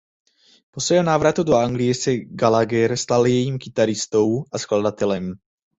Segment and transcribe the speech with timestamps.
[0.71, 5.33] Po svém návratu do Anglie se Gallagher stal jejím kytaristou a skladatelem.